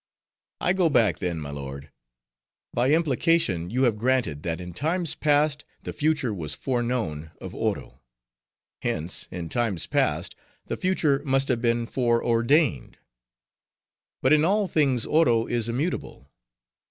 [0.59, 1.91] "I go back then, my lord.
[2.73, 8.01] By implication, you have granted, that in times past the future was foreknown of Oro;
[8.81, 10.33] hence, in times past,
[10.65, 12.97] the future must have been foreordained.
[14.23, 16.31] But in all things Oro is immutable.